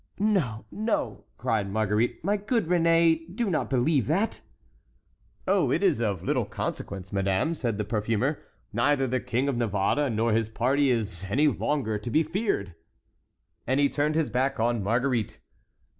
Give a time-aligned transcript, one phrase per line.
[0.17, 4.41] "No, no!" cried Marguerite, "my good Réné, do not believe that!"
[5.47, 8.39] "Oh, it is of little consequence, madame!" said the perfumer;
[8.73, 12.73] "neither the King of Navarre nor his party is any longer to be feared!"
[13.67, 15.39] And he turned his back on Marguerite.